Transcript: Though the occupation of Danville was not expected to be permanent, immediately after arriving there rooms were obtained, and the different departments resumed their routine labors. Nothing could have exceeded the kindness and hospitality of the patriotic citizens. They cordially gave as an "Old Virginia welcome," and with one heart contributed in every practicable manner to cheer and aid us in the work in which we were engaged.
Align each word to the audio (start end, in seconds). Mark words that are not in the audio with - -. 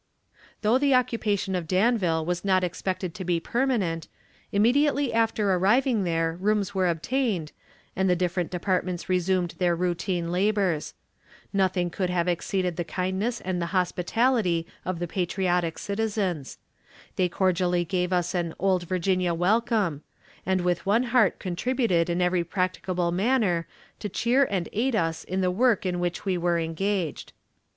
Though 0.63 0.79
the 0.79 0.95
occupation 0.95 1.53
of 1.53 1.67
Danville 1.67 2.25
was 2.25 2.43
not 2.43 2.63
expected 2.63 3.13
to 3.13 3.23
be 3.23 3.39
permanent, 3.39 4.07
immediately 4.51 5.13
after 5.13 5.53
arriving 5.53 6.05
there 6.05 6.35
rooms 6.41 6.73
were 6.73 6.87
obtained, 6.87 7.51
and 7.95 8.09
the 8.09 8.15
different 8.15 8.49
departments 8.49 9.09
resumed 9.09 9.53
their 9.59 9.75
routine 9.75 10.31
labors. 10.31 10.95
Nothing 11.53 11.91
could 11.91 12.09
have 12.09 12.27
exceeded 12.27 12.77
the 12.77 12.83
kindness 12.83 13.41
and 13.41 13.63
hospitality 13.63 14.65
of 14.85 14.97
the 14.97 15.07
patriotic 15.07 15.77
citizens. 15.77 16.57
They 17.15 17.29
cordially 17.29 17.85
gave 17.85 18.11
as 18.11 18.33
an 18.33 18.55
"Old 18.57 18.87
Virginia 18.87 19.35
welcome," 19.35 20.01
and 20.47 20.61
with 20.61 20.83
one 20.83 21.03
heart 21.13 21.37
contributed 21.37 22.09
in 22.09 22.23
every 22.23 22.43
practicable 22.43 23.11
manner 23.11 23.67
to 23.99 24.09
cheer 24.09 24.47
and 24.49 24.67
aid 24.73 24.95
us 24.95 25.23
in 25.23 25.41
the 25.41 25.51
work 25.51 25.85
in 25.85 25.99
which 25.99 26.25
we 26.25 26.39
were 26.39 26.57
engaged. 26.57 27.33